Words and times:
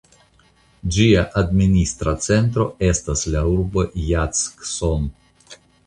Ĝia 0.95 1.25
administra 1.41 2.15
centro 2.29 2.67
estas 2.91 3.25
la 3.37 3.47
urbo 3.53 3.87
Jackson. 4.11 5.11